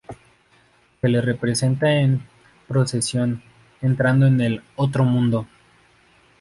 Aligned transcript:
Se 0.99 1.07
les 1.09 1.23
representa 1.23 1.91
en 1.91 2.23
procesión, 2.67 3.43
entrando 3.83 4.25
en 4.25 4.41
el 4.41 4.63
"otro 4.75 5.03
mundo". 5.03 5.45